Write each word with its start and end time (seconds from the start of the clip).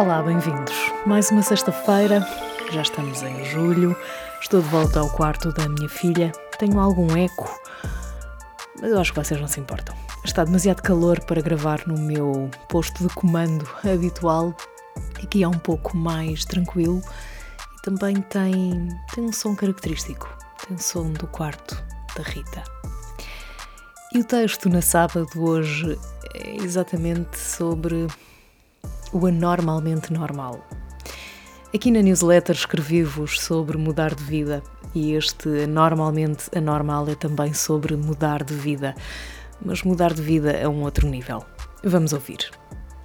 Olá, 0.00 0.22
bem-vindos. 0.22 0.72
Mais 1.04 1.30
uma 1.30 1.42
sexta-feira, 1.42 2.26
já 2.72 2.80
estamos 2.80 3.22
em 3.22 3.44
julho, 3.44 3.94
estou 4.40 4.62
de 4.62 4.68
volta 4.68 4.98
ao 4.98 5.10
quarto 5.10 5.52
da 5.52 5.68
minha 5.68 5.90
filha. 5.90 6.32
Tenho 6.58 6.80
algum 6.80 7.14
eco, 7.14 7.60
mas 8.80 8.92
eu 8.92 8.98
acho 8.98 9.12
que 9.12 9.22
vocês 9.22 9.38
não 9.38 9.46
se 9.46 9.60
importam. 9.60 9.94
Está 10.24 10.42
demasiado 10.42 10.80
calor 10.80 11.20
para 11.24 11.42
gravar 11.42 11.86
no 11.86 11.98
meu 11.98 12.50
posto 12.70 13.06
de 13.06 13.14
comando 13.14 13.68
habitual. 13.84 14.56
Aqui 15.22 15.42
é 15.42 15.48
um 15.48 15.58
pouco 15.58 15.94
mais 15.94 16.46
tranquilo 16.46 17.02
e 17.76 17.82
também 17.82 18.22
tem, 18.22 18.88
tem 19.14 19.24
um 19.24 19.32
som 19.34 19.54
característico. 19.54 20.34
Tem 20.66 20.78
o 20.78 20.80
som 20.80 21.12
do 21.12 21.26
quarto 21.26 21.76
da 22.16 22.22
Rita. 22.22 22.64
E 24.14 24.20
o 24.20 24.24
texto 24.24 24.70
na 24.70 24.80
sábado 24.80 25.28
hoje 25.36 25.98
é 26.32 26.56
exatamente 26.56 27.38
sobre 27.38 28.06
o 29.12 29.26
anormalmente 29.26 30.12
normal. 30.12 30.66
Aqui 31.74 31.90
na 31.90 32.02
newsletter 32.02 32.56
escrevi-vos 32.56 33.40
sobre 33.40 33.78
mudar 33.78 34.14
de 34.14 34.24
vida 34.24 34.62
e 34.94 35.12
este 35.12 35.64
anormalmente 35.64 36.44
anormal 36.54 37.08
é 37.08 37.14
também 37.14 37.54
sobre 37.54 37.96
mudar 37.96 38.42
de 38.42 38.54
vida, 38.54 38.94
mas 39.64 39.82
mudar 39.82 40.12
de 40.12 40.22
vida 40.22 40.64
a 40.64 40.68
um 40.68 40.82
outro 40.82 41.08
nível. 41.08 41.44
Vamos 41.84 42.12
ouvir. 42.12 42.50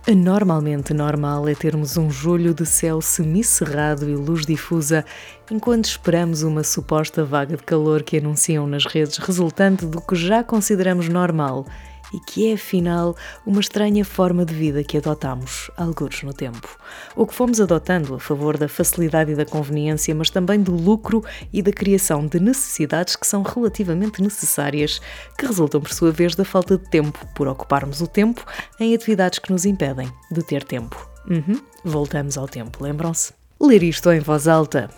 Anormalmente 0.08 0.94
normal 0.94 1.48
é 1.48 1.56
termos 1.56 1.98
um 1.98 2.12
julho 2.12 2.54
de 2.54 2.64
céu 2.64 3.02
semicerrado 3.02 4.08
e 4.08 4.16
luz 4.16 4.46
difusa 4.46 5.04
enquanto 5.50 5.86
esperamos 5.86 6.44
uma 6.44 6.64
suposta 6.64 7.24
vaga 7.24 7.58
de 7.58 7.64
calor 7.64 8.04
que 8.04 8.18
anunciam 8.18 8.68
nas 8.68 8.86
redes 8.86 9.18
resultante 9.18 9.84
do 9.84 10.00
que 10.00 10.16
já 10.16 10.44
consideramos 10.44 11.10
normal 11.10 11.66
e 12.14 12.20
que 12.20 12.50
é 12.50 12.54
afinal 12.54 13.16
uma 13.46 13.60
estranha 13.60 14.04
forma 14.04 14.46
de 14.46 14.54
vida 14.54 14.84
que 14.84 14.98
adotamos, 14.98 15.70
alguns 15.78 16.24
no 16.24 16.34
tempo. 16.34 16.68
O 17.16 17.26
que 17.26 17.34
fomos 17.34 17.60
adotando 17.60 18.16
a 18.16 18.20
favor 18.20 18.58
da 18.58 18.68
facilidade 18.68 19.32
e 19.32 19.36
da 19.36 19.46
conveniência, 19.46 20.14
mas 20.14 20.30
também 20.30 20.62
do 20.62 20.76
lucro 20.76 21.24
e 21.52 21.62
da 21.62 21.72
criação 21.72 22.26
de 22.26 22.40
necessidades 22.40 23.16
que 23.16 23.28
são 23.28 23.42
relativamente 23.42 24.22
necessárias, 24.22 25.02
que 25.38 25.46
resultam 25.46 25.82
por 25.82 25.94
sua 25.94 26.12
vez 26.12 26.36
da 26.36 26.46
falta 26.46 26.78
de 26.78 26.90
tempo, 26.90 27.26
por 27.36 27.48
ocuparmos 27.48 28.02
o 28.02 28.08
tempo 28.08 28.46
em 28.80 28.94
atividades 28.94 29.40
que 29.40 29.52
nos 29.52 29.66
impedem 29.66 30.12
de 30.32 30.44
ter 30.44 30.64
tempo. 30.64 31.10
Uhum. 31.30 31.60
Voltamos 31.84 32.38
ao 32.38 32.48
tempo, 32.48 32.84
lembram-se? 32.84 33.34
Ler 33.60 33.84
isto 33.84 34.12
em 34.12 34.20
voz 34.20 34.48
alta 34.48 34.90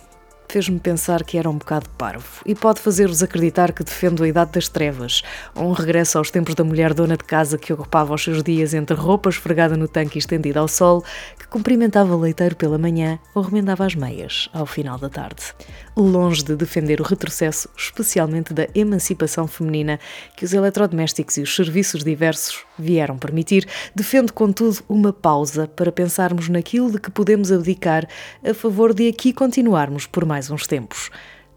fez-me 0.49 0.79
pensar 0.79 1.23
que 1.23 1.37
era 1.37 1.49
um 1.49 1.57
bocado 1.57 1.89
parvo 1.97 2.41
e 2.45 2.55
pode 2.55 2.79
fazer-vos 2.79 3.21
acreditar 3.21 3.71
que 3.71 3.83
defendo 3.83 4.23
a 4.23 4.27
idade 4.27 4.51
das 4.51 4.67
trevas, 4.67 5.21
um 5.55 5.71
regresso 5.71 6.17
aos 6.17 6.31
tempos 6.31 6.55
da 6.55 6.63
mulher 6.63 6.93
dona 6.93 7.17
de 7.17 7.23
casa 7.23 7.57
que 7.57 7.73
ocupava 7.73 8.13
os 8.13 8.23
seus 8.23 8.41
dias 8.41 8.73
entre 8.73 8.95
roupa 8.95 9.29
esfregada 9.29 9.75
no 9.75 9.87
tanque 9.87 10.17
e 10.17 10.19
estendida 10.19 10.59
ao 10.59 10.67
sol, 10.67 11.03
que 11.37 11.47
cumprimentava 11.47 12.15
o 12.15 12.19
leiteiro 12.19 12.55
pela 12.55 12.77
manhã 12.77 13.19
ou 13.35 13.41
remendava 13.41 13.85
as 13.85 13.95
meias 13.95 14.49
ao 14.53 14.65
final 14.65 14.97
da 14.97 15.09
tarde. 15.09 15.53
Longe 15.99 16.43
de 16.43 16.55
defender 16.55 17.01
o 17.01 17.03
retrocesso, 17.03 17.67
especialmente 17.75 18.53
da 18.53 18.67
emancipação 18.75 19.47
feminina, 19.47 19.99
que 20.35 20.45
os 20.45 20.53
eletrodomésticos 20.53 21.37
e 21.37 21.41
os 21.41 21.55
serviços 21.55 22.03
diversos 22.03 22.63
vieram 22.77 23.17
permitir, 23.17 23.67
defendo, 23.95 24.31
contudo, 24.31 24.77
uma 24.87 25.11
pausa 25.11 25.67
para 25.67 25.91
pensarmos 25.91 26.49
naquilo 26.49 26.91
de 26.91 26.99
que 26.99 27.09
podemos 27.09 27.51
abdicar 27.51 28.07
a 28.47 28.53
favor 28.53 28.93
de 28.93 29.07
aqui 29.07 29.33
continuarmos 29.33 30.05
por 30.05 30.23
mais 30.23 30.51
uns 30.51 30.67
tempos. 30.67 31.09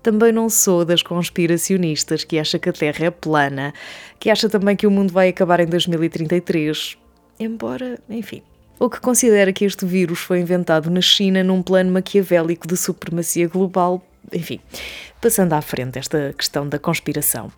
Também 0.03 0.33
não 0.33 0.49
sou 0.49 0.87
das 0.87 1.03
conspiracionistas 1.03 2.25
que 2.25 2.39
acha 2.39 2.59
que 2.59 2.71
a 2.71 2.73
Terra 2.73 3.05
é 3.05 3.11
plana, 3.11 3.75
que 4.19 4.31
acha 4.31 4.49
também 4.49 4.75
que 4.75 4.87
o 4.87 4.91
mundo 4.91 5.13
vai 5.13 5.29
acabar 5.29 5.61
em 5.61 5.67
2033. 5.67 6.97
Embora, 7.39 7.99
enfim, 8.09 8.43
ou 8.79 8.89
que 8.89 9.01
considera 9.01 9.53
que 9.53 9.67
este 9.67 9.85
vírus 9.85 10.21
foi 10.21 10.41
inventado 10.41 10.89
na 10.89 11.03
China 11.03 11.45
num 11.45 11.63
plano 11.63 11.93
maquiavélico 11.93 12.67
de 12.67 12.79
supremacia 12.79 13.47
global. 13.47 14.03
Enfim, 14.33 14.61
passando 15.21 15.53
à 15.53 15.61
frente 15.61 15.99
esta 15.99 16.33
questão 16.37 16.69
da 16.69 16.79
conspiração. 16.79 17.51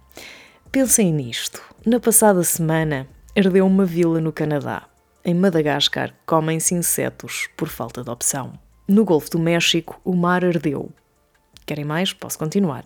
Pensem 0.71 1.12
nisto. 1.12 1.62
Na 1.84 2.00
passada 2.00 2.43
semana, 2.43 3.06
ardeu 3.37 3.66
uma 3.66 3.84
vila 3.84 4.21
no 4.21 4.33
Canadá. 4.33 4.88
Em 5.25 5.34
Madagascar, 5.34 6.15
comem-se 6.27 6.75
insetos 6.75 7.49
por 7.56 7.69
falta 7.69 8.03
de 8.03 8.11
opção. 8.11 8.59
No 8.88 9.05
Golfo 9.05 9.31
do 9.31 9.38
México, 9.38 10.00
o 10.05 10.15
mar 10.15 10.44
ardeu. 10.44 10.91
Querem 11.66 11.84
mais? 11.84 12.12
Posso 12.12 12.38
continuar. 12.38 12.84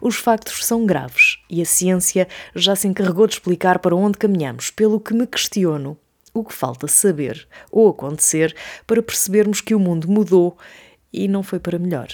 Os 0.00 0.16
factos 0.16 0.64
são 0.64 0.84
graves 0.86 1.38
e 1.48 1.62
a 1.62 1.64
ciência 1.64 2.28
já 2.54 2.76
se 2.76 2.86
encarregou 2.86 3.26
de 3.26 3.34
explicar 3.34 3.78
para 3.78 3.96
onde 3.96 4.18
caminhamos, 4.18 4.70
pelo 4.70 5.00
que 5.00 5.14
me 5.14 5.26
questiono 5.26 5.98
o 6.32 6.44
que 6.44 6.52
falta 6.52 6.86
saber 6.88 7.48
ou 7.70 7.88
acontecer 7.88 8.54
para 8.86 9.02
percebermos 9.02 9.60
que 9.60 9.74
o 9.74 9.80
mundo 9.80 10.08
mudou 10.08 10.58
e 11.12 11.28
não 11.28 11.42
foi 11.42 11.60
para 11.60 11.78
melhor. 11.78 12.08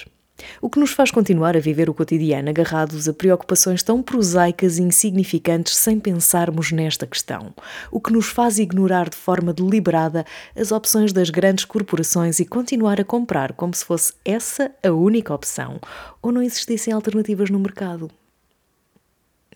O 0.60 0.68
que 0.68 0.78
nos 0.78 0.90
faz 0.90 1.10
continuar 1.10 1.56
a 1.56 1.60
viver 1.60 1.88
o 1.88 1.94
cotidiano 1.94 2.50
agarrados 2.50 3.08
a 3.08 3.12
preocupações 3.12 3.82
tão 3.82 4.02
prosaicas 4.02 4.78
e 4.78 4.82
insignificantes 4.82 5.76
sem 5.76 5.98
pensarmos 5.98 6.72
nesta 6.72 7.06
questão. 7.06 7.54
O 7.90 8.00
que 8.00 8.12
nos 8.12 8.26
faz 8.26 8.58
ignorar 8.58 9.08
de 9.08 9.16
forma 9.16 9.52
deliberada 9.52 10.24
as 10.56 10.72
opções 10.72 11.12
das 11.12 11.30
grandes 11.30 11.64
corporações 11.64 12.40
e 12.40 12.44
continuar 12.44 13.00
a 13.00 13.04
comprar 13.04 13.52
como 13.52 13.74
se 13.74 13.84
fosse 13.84 14.12
essa 14.24 14.70
a 14.82 14.90
única 14.90 15.34
opção 15.34 15.80
ou 16.22 16.32
não 16.32 16.42
existissem 16.42 16.92
alternativas 16.92 17.50
no 17.50 17.58
mercado. 17.58 18.10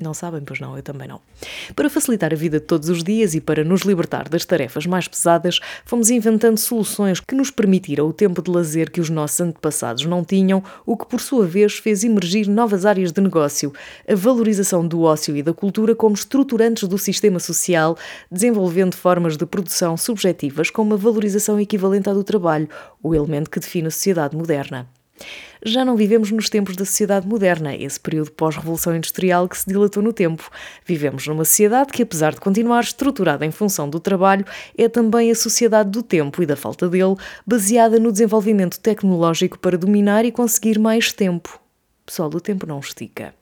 Não 0.01 0.13
sabem, 0.13 0.41
pois 0.45 0.59
não, 0.59 0.77
eu 0.77 0.83
também 0.83 1.07
não. 1.07 1.21
Para 1.77 1.89
facilitar 1.89 2.33
a 2.33 2.37
vida 2.37 2.59
de 2.59 2.67
todos 2.67 2.89
os 2.89 3.05
dias 3.05 3.33
e 3.33 3.41
para 3.41 3.63
nos 3.63 3.83
libertar 3.83 4.29
das 4.29 4.45
tarefas 4.45 4.87
mais 4.87 5.07
pesadas, 5.07 5.61
fomos 5.85 6.11
inventando 6.11 6.59
soluções 6.59 7.21
que 7.21 7.33
nos 7.33 7.49
permitiram 7.49 8.09
o 8.09 8.13
tempo 8.13 8.43
de 8.43 8.51
lazer 8.51 8.91
que 8.91 9.01
os 9.01 9.09
nossos 9.09 9.41
antepassados 9.41 10.05
não 10.05 10.25
tinham, 10.25 10.65
o 10.85 10.97
que 10.97 11.07
por 11.07 11.21
sua 11.21 11.47
vez 11.47 11.75
fez 11.75 12.03
emergir 12.03 12.49
novas 12.49 12.85
áreas 12.85 13.13
de 13.13 13.21
negócio, 13.21 13.73
a 14.09 14.17
valorização 14.17 14.85
do 14.85 15.03
ócio 15.03 15.37
e 15.37 15.45
da 15.45 15.55
cultura 15.55 15.95
como 15.95 16.17
estruturantes 16.17 16.89
do 16.89 16.99
sistema 16.99 17.39
social, 17.39 17.97
desenvolvendo 18.29 18.97
formas 18.97 19.37
de 19.37 19.47
produção 19.47 19.97
subjetivas 19.97 20.71
como 20.71 20.95
a 20.95 20.97
valorização 20.97 21.61
equivalente 21.61 22.11
à 22.11 22.13
do 22.13 22.25
trabalho, 22.25 22.69
o 23.01 23.15
elemento 23.15 23.49
que 23.49 23.61
define 23.61 23.87
a 23.87 23.93
sociedade 23.93 24.37
moderna 24.37 24.89
já 25.65 25.85
não 25.85 25.97
vivemos 25.97 26.31
nos 26.31 26.51
tempos 26.51 26.77
da 26.77 26.85
sociedade 26.85 27.27
moderna, 27.27 27.75
esse 27.75 27.99
período 27.99 28.31
pós-revolução 28.33 28.95
industrial 28.95 29.49
que 29.49 29.57
se 29.57 29.67
dilatou 29.67 30.03
no 30.03 30.13
tempo. 30.13 30.51
Vivemos 30.85 31.27
numa 31.27 31.45
sociedade 31.45 31.93
que, 31.93 32.03
apesar 32.03 32.35
de 32.35 32.41
continuar 32.41 32.83
estruturada 32.83 33.47
em 33.47 33.51
função 33.51 33.89
do 33.89 33.99
trabalho, 33.99 34.45
é 34.77 34.89
também 34.89 35.31
a 35.31 35.35
sociedade 35.35 35.91
do 35.91 36.03
tempo 36.03 36.43
e 36.43 36.47
da 36.47 36.57
falta 36.57 36.89
dele, 36.89 37.17
baseada 37.47 37.99
no 37.99 38.13
desenvolvimento 38.13 38.79
tecnológico 38.79 39.59
para 39.59 39.79
dominar 39.79 40.25
e 40.25 40.33
conseguir 40.33 40.79
mais 40.79 41.13
tempo. 41.13 41.59
Pessoal, 42.05 42.29
o 42.29 42.41
tempo 42.41 42.67
não 42.67 42.81
estica. 42.81 43.35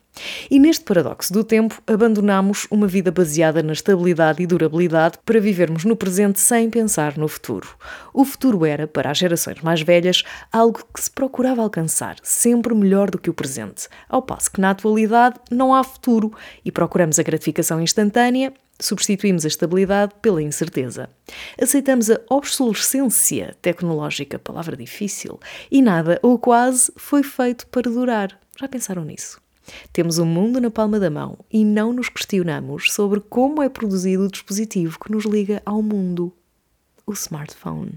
E 0.50 0.58
neste 0.58 0.84
paradoxo 0.84 1.32
do 1.32 1.42
tempo, 1.42 1.82
abandonamos 1.86 2.66
uma 2.70 2.86
vida 2.86 3.10
baseada 3.10 3.62
na 3.62 3.72
estabilidade 3.72 4.42
e 4.42 4.46
durabilidade 4.46 5.18
para 5.24 5.40
vivermos 5.40 5.84
no 5.84 5.96
presente 5.96 6.38
sem 6.38 6.68
pensar 6.68 7.16
no 7.16 7.28
futuro. 7.28 7.68
O 8.12 8.24
futuro 8.24 8.64
era, 8.66 8.86
para 8.86 9.10
as 9.10 9.18
gerações 9.18 9.60
mais 9.62 9.80
velhas, 9.82 10.22
algo 10.52 10.80
que 10.94 11.02
se 11.02 11.10
procurava 11.10 11.62
alcançar, 11.62 12.16
sempre 12.22 12.74
melhor 12.74 13.10
do 13.10 13.18
que 13.18 13.30
o 13.30 13.34
presente, 13.34 13.88
ao 14.08 14.22
passo 14.22 14.50
que 14.50 14.60
na 14.60 14.70
atualidade 14.70 15.36
não 15.50 15.74
há 15.74 15.82
futuro 15.82 16.32
e 16.64 16.70
procuramos 16.70 17.18
a 17.18 17.22
gratificação 17.22 17.80
instantânea 17.80 18.52
substituímos 18.80 19.44
a 19.44 19.48
estabilidade 19.48 20.12
pela 20.20 20.42
incerteza. 20.42 21.08
Aceitamos 21.60 22.10
a 22.10 22.20
obsolescência 22.28 23.56
tecnológica, 23.62 24.38
palavra 24.38 24.76
difícil, 24.76 25.38
e 25.70 25.80
nada 25.80 26.18
ou 26.22 26.38
quase 26.38 26.92
foi 26.96 27.22
feito 27.22 27.66
para 27.68 27.90
durar. 27.90 28.38
Já 28.58 28.68
pensaram 28.68 29.04
nisso? 29.04 29.41
Temos 29.92 30.18
o 30.18 30.26
mundo 30.26 30.60
na 30.60 30.70
palma 30.70 30.98
da 30.98 31.10
mão 31.10 31.38
e 31.50 31.64
não 31.64 31.92
nos 31.92 32.08
questionamos 32.08 32.92
sobre 32.92 33.20
como 33.20 33.62
é 33.62 33.68
produzido 33.68 34.24
o 34.24 34.30
dispositivo 34.30 34.98
que 34.98 35.12
nos 35.12 35.24
liga 35.24 35.62
ao 35.64 35.82
mundo 35.82 36.32
o 37.06 37.12
smartphone. 37.12 37.94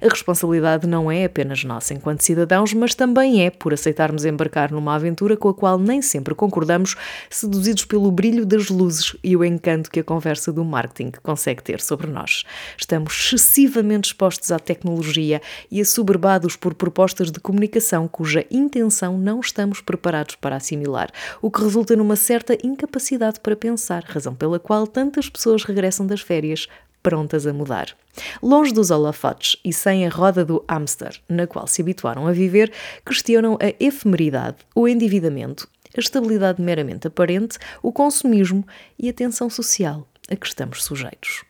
A 0.00 0.08
responsabilidade 0.08 0.86
não 0.86 1.10
é 1.10 1.24
apenas 1.24 1.62
nossa 1.64 1.94
enquanto 1.94 2.22
cidadãos, 2.22 2.74
mas 2.74 2.94
também 2.94 3.46
é 3.46 3.50
por 3.50 3.72
aceitarmos 3.72 4.24
embarcar 4.24 4.72
numa 4.72 4.94
aventura 4.94 5.36
com 5.36 5.48
a 5.48 5.54
qual 5.54 5.78
nem 5.78 6.02
sempre 6.02 6.34
concordamos, 6.34 6.96
seduzidos 7.30 7.84
pelo 7.84 8.10
brilho 8.10 8.44
das 8.44 8.68
luzes 8.68 9.16
e 9.22 9.36
o 9.36 9.44
encanto 9.44 9.90
que 9.90 10.00
a 10.00 10.04
conversa 10.04 10.52
do 10.52 10.64
marketing 10.64 11.12
consegue 11.22 11.62
ter 11.62 11.80
sobre 11.80 12.08
nós. 12.08 12.44
Estamos 12.76 13.12
excessivamente 13.12 14.08
expostos 14.08 14.50
à 14.50 14.58
tecnologia 14.58 15.40
e 15.70 15.80
assoberbados 15.80 16.56
por 16.56 16.74
propostas 16.74 17.30
de 17.30 17.38
comunicação 17.38 18.08
cuja 18.08 18.44
intenção 18.50 19.16
não 19.16 19.40
estamos 19.40 19.80
preparados 19.80 20.34
para 20.34 20.56
assimilar, 20.56 21.10
o 21.40 21.50
que 21.50 21.62
resulta 21.62 21.94
numa 21.94 22.16
certa 22.16 22.56
incapacidade 22.64 23.40
para 23.40 23.56
pensar, 23.56 24.02
razão 24.04 24.34
pela 24.34 24.58
qual 24.58 24.86
tantas 24.86 25.28
pessoas 25.28 25.64
regressam 25.64 26.06
das 26.06 26.20
férias 26.20 26.66
prontas 27.02 27.46
a 27.46 27.52
mudar. 27.52 27.96
Longe 28.42 28.72
dos 28.72 28.90
holofotes 28.90 29.56
e 29.64 29.72
sem 29.72 30.06
a 30.06 30.10
roda 30.10 30.44
do 30.44 30.64
hamster, 30.68 31.20
na 31.28 31.46
qual 31.46 31.66
se 31.66 31.82
habituaram 31.82 32.26
a 32.26 32.32
viver, 32.32 32.72
questionam 33.04 33.58
a 33.60 33.74
efemeridade, 33.82 34.58
o 34.74 34.86
endividamento, 34.86 35.68
a 35.96 36.00
estabilidade 36.00 36.60
meramente 36.60 37.06
aparente, 37.06 37.58
o 37.82 37.92
consumismo 37.92 38.66
e 38.98 39.08
a 39.08 39.12
tensão 39.12 39.50
social 39.50 40.06
a 40.30 40.36
que 40.36 40.46
estamos 40.46 40.84
sujeitos. 40.84 41.44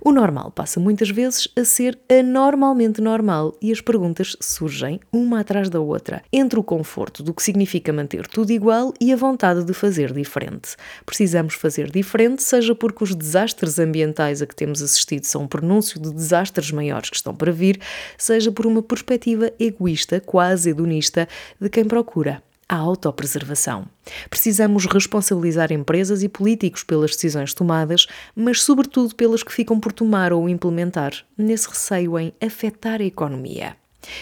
O 0.00 0.12
normal 0.12 0.50
passa 0.50 0.80
muitas 0.80 1.10
vezes 1.10 1.48
a 1.56 1.64
ser 1.64 1.98
anormalmente 2.08 3.00
normal 3.00 3.56
e 3.60 3.72
as 3.72 3.80
perguntas 3.80 4.36
surgem 4.40 5.00
uma 5.12 5.40
atrás 5.40 5.68
da 5.68 5.80
outra, 5.80 6.22
entre 6.32 6.58
o 6.58 6.62
conforto 6.62 7.22
do 7.22 7.34
que 7.34 7.42
significa 7.42 7.92
manter 7.92 8.26
tudo 8.26 8.52
igual 8.52 8.92
e 9.00 9.12
a 9.12 9.16
vontade 9.16 9.64
de 9.64 9.72
fazer 9.72 10.12
diferente. 10.12 10.76
Precisamos 11.04 11.54
fazer 11.54 11.90
diferente, 11.90 12.42
seja 12.42 12.74
porque 12.74 13.04
os 13.04 13.14
desastres 13.14 13.78
ambientais 13.78 14.42
a 14.42 14.46
que 14.46 14.54
temos 14.54 14.82
assistido 14.82 15.24
são 15.24 15.42
um 15.42 15.48
pronúncio 15.48 16.00
de 16.00 16.12
desastres 16.12 16.70
maiores 16.70 17.10
que 17.10 17.16
estão 17.16 17.34
para 17.34 17.52
vir, 17.52 17.80
seja 18.16 18.50
por 18.52 18.66
uma 18.66 18.82
perspectiva 18.82 19.52
egoísta, 19.58 20.20
quase 20.20 20.70
hedonista, 20.70 21.28
de 21.60 21.68
quem 21.68 21.84
procura 21.84 22.42
a 22.68 22.76
autopreservação. 22.76 23.86
Precisamos 24.28 24.86
responsabilizar 24.86 25.72
empresas 25.72 26.22
e 26.22 26.28
políticos 26.28 26.82
pelas 26.82 27.12
decisões 27.12 27.54
tomadas, 27.54 28.06
mas 28.34 28.62
sobretudo 28.62 29.14
pelas 29.14 29.42
que 29.42 29.52
ficam 29.52 29.78
por 29.78 29.92
tomar 29.92 30.32
ou 30.32 30.48
implementar, 30.48 31.12
nesse 31.36 31.68
receio 31.68 32.18
em 32.18 32.32
afetar 32.40 33.00
a 33.00 33.04
economia. 33.04 33.76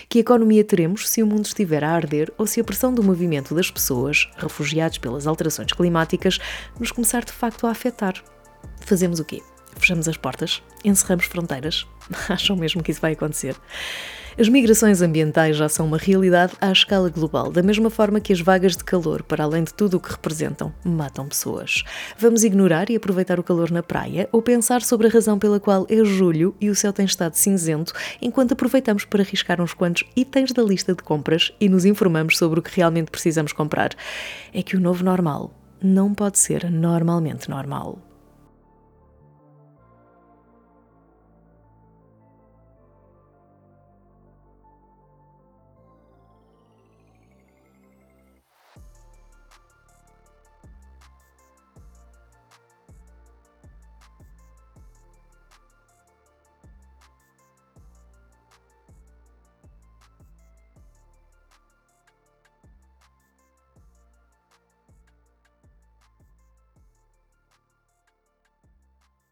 Que 0.09 0.19
economia 0.19 0.65
teremos 0.65 1.09
se 1.09 1.23
o 1.23 1.27
mundo 1.27 1.45
estiver 1.45 1.85
a 1.85 1.91
arder 1.91 2.33
ou 2.39 2.47
se 2.47 2.61
a 2.61 2.65
pressão 2.65 2.93
do 2.93 3.03
movimento 3.03 3.55
das 3.55 3.71
pessoas, 3.71 4.31
refugiados 4.37 4.99
pelas 4.99 5.27
alterações 5.27 5.73
climáticas, 5.73 6.39
nos 6.79 6.91
começar 6.91 7.25
de 7.25 7.33
facto 7.33 7.67
a 7.67 7.71
afetar? 7.71 8.15
Fazemos 8.81 9.21
o 9.21 9.25
quê? 9.25 9.43
Fechamos 9.77 10.09
as 10.09 10.17
portas? 10.17 10.63
Encerramos 10.85 11.27
fronteiras? 11.27 11.87
Acham 12.29 12.57
mesmo 12.57 12.83
que 12.83 12.91
isso 12.91 13.01
vai 13.01 13.13
acontecer? 13.13 13.57
As 14.37 14.49
migrações 14.49 15.01
ambientais 15.01 15.57
já 15.57 15.69
são 15.69 15.87
uma 15.87 15.97
realidade 15.97 16.55
à 16.61 16.73
escala 16.73 17.09
global, 17.09 17.53
da 17.53 17.63
mesma 17.63 17.89
forma 17.89 18.19
que 18.19 18.33
as 18.33 18.41
vagas 18.41 18.77
de 18.77 18.83
calor, 18.83 19.23
para 19.23 19.45
além 19.45 19.63
de 19.63 19.73
tudo 19.73 19.97
o 19.97 20.01
que 20.01 20.11
representam, 20.11 20.75
matam 20.85 21.29
pessoas. 21.29 21.85
Vamos 22.19 22.43
ignorar 22.43 22.91
e 22.91 22.97
aproveitar 22.97 23.39
o 23.39 23.45
calor 23.45 23.71
na 23.71 23.81
praia 23.81 24.29
ou 24.33 24.43
pensar 24.43 24.83
sobre 24.83 25.07
a 25.07 25.11
razão 25.11 25.39
pela 25.39 25.61
qual 25.61 25.87
é 25.89 26.05
julho 26.05 26.53
e 26.61 26.69
o 26.69 26.75
céu 26.75 26.93
tem 26.93 27.07
estado 27.07 27.35
cinzento, 27.35 27.93
enquanto 28.21 28.53
aproveitamos 28.53 29.05
para 29.05 29.23
arriscar 29.23 29.61
uns 29.61 29.73
quantos 29.73 30.03
itens 30.17 30.51
da 30.51 30.65
lista 30.65 30.95
de 30.95 31.03
compras 31.05 31.53
e 31.61 31.69
nos 31.69 31.85
informamos 31.85 32.37
sobre 32.37 32.59
o 32.59 32.63
que 32.63 32.75
realmente 32.75 33.13
precisamos 33.13 33.53
comprar? 33.53 33.91
É 34.53 34.65
que 34.65 34.77
o 34.77 34.81
novo 34.81 35.05
normal 35.05 35.55
não 35.81 36.13
pode 36.13 36.41
ser 36.41 36.69
normalmente 36.69 37.49
normal. 37.49 38.14